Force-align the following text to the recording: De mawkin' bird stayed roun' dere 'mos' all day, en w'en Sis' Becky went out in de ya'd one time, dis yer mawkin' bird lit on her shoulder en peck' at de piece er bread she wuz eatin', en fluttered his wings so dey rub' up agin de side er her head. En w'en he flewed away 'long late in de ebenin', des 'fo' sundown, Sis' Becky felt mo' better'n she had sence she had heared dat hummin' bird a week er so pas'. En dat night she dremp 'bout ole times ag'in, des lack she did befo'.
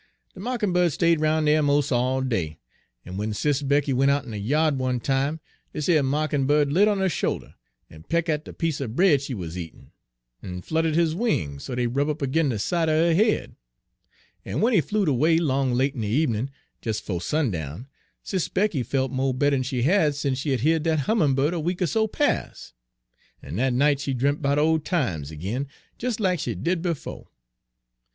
De 0.33 0.39
mawkin' 0.39 0.73
bird 0.73 0.91
stayed 0.91 1.21
roun' 1.21 1.45
dere 1.45 1.61
'mos' 1.61 1.91
all 1.91 2.21
day, 2.21 2.57
en 3.05 3.13
w'en 3.13 3.35
Sis' 3.35 3.61
Becky 3.61 3.93
went 3.93 4.09
out 4.09 4.25
in 4.25 4.31
de 4.31 4.39
ya'd 4.39 4.79
one 4.79 4.99
time, 4.99 5.39
dis 5.73 5.87
yer 5.87 6.01
mawkin' 6.01 6.47
bird 6.47 6.73
lit 6.73 6.87
on 6.87 6.97
her 6.97 7.07
shoulder 7.07 7.53
en 7.87 8.01
peck' 8.01 8.27
at 8.27 8.43
de 8.45 8.51
piece 8.51 8.81
er 8.81 8.87
bread 8.87 9.21
she 9.21 9.35
wuz 9.35 9.49
eatin', 9.55 9.91
en 10.41 10.63
fluttered 10.63 10.95
his 10.95 11.13
wings 11.13 11.65
so 11.65 11.75
dey 11.75 11.85
rub' 11.85 12.09
up 12.09 12.23
agin 12.23 12.49
de 12.49 12.57
side 12.57 12.89
er 12.89 13.09
her 13.09 13.13
head. 13.13 13.55
En 14.43 14.55
w'en 14.55 14.73
he 14.73 14.81
flewed 14.81 15.07
away 15.07 15.37
'long 15.37 15.71
late 15.75 15.93
in 15.93 16.01
de 16.01 16.07
ebenin', 16.23 16.49
des 16.81 16.93
'fo' 16.99 17.19
sundown, 17.19 17.87
Sis' 18.23 18.49
Becky 18.49 18.81
felt 18.81 19.11
mo' 19.11 19.33
better'n 19.33 19.61
she 19.61 19.83
had 19.83 20.15
sence 20.15 20.39
she 20.39 20.49
had 20.49 20.61
heared 20.61 20.81
dat 20.81 21.01
hummin' 21.01 21.35
bird 21.35 21.53
a 21.53 21.59
week 21.59 21.79
er 21.79 21.85
so 21.85 22.07
pas'. 22.07 22.73
En 23.43 23.55
dat 23.57 23.71
night 23.73 23.99
she 23.99 24.15
dremp 24.15 24.41
'bout 24.41 24.57
ole 24.57 24.79
times 24.79 25.31
ag'in, 25.31 25.67
des 25.99 26.13
lack 26.17 26.39
she 26.39 26.55
did 26.55 26.81
befo'. 26.81 27.29